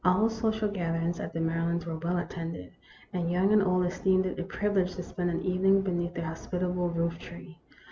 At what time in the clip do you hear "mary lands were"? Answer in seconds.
1.39-1.95